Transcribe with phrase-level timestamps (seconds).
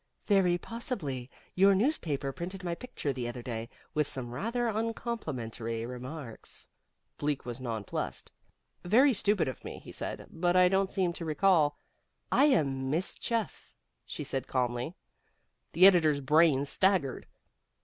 [0.25, 1.29] "Very possibly.
[1.53, 6.67] Your newspaper printed my picture the other day, with some rather uncomplimentary remarks."
[7.19, 8.31] Bleak was nonplussed.
[8.83, 11.77] "Very stupid of me," he said, "but I don't seem to recall"
[12.41, 14.95] "I am Miss Chuff," she said calmly.
[15.71, 17.27] The editor's brain staggered.